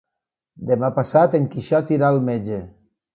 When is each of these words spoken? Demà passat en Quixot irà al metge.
Demà 0.69 0.87
passat 0.95 1.37
en 1.39 1.45
Quixot 1.51 1.91
irà 1.99 2.09
al 2.09 2.17
metge. 2.31 2.59